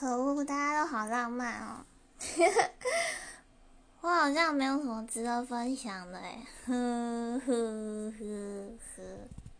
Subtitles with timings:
[0.00, 1.84] 可恶，大家都好浪漫哦。
[4.00, 8.24] 我好像没有什么值得分享的哎，呵呵呵。